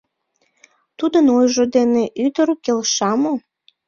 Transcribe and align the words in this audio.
Тудын 0.97 1.25
ойжо 1.37 1.63
дене 1.75 2.03
ӱдыр 2.25 2.49
келша 2.65 3.11
мо? 3.21 3.33